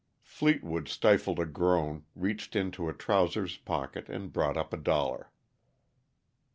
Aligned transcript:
Fleetwood 0.23 0.87
stifled 0.87 1.39
a 1.39 1.45
groan, 1.45 2.05
reached 2.15 2.55
into 2.55 2.89
a 2.89 2.93
trousers 2.93 3.57
pocket, 3.57 4.09
and 4.09 4.33
brought 4.33 4.57
up 4.57 4.73
a 4.73 4.77
dollar. 4.77 5.29